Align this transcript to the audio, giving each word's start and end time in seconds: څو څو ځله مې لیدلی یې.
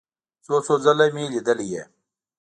څو 0.45 0.55
څو 0.65 0.73
ځله 0.85 1.05
مې 1.15 1.23
لیدلی 1.33 1.67
یې. 1.73 1.83